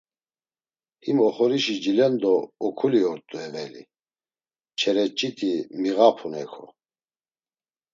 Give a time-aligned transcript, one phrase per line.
[1.03, 2.33] Him, oxorişi cilendo
[2.67, 3.83] okuli ort̆u eveli,
[4.79, 6.65] çereç̌iti miğapun heko.